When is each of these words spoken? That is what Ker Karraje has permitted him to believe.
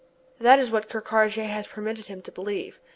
That 0.39 0.57
is 0.57 0.71
what 0.71 0.89
Ker 0.89 0.99
Karraje 0.99 1.45
has 1.45 1.67
permitted 1.67 2.07
him 2.07 2.23
to 2.23 2.31
believe. 2.31 2.79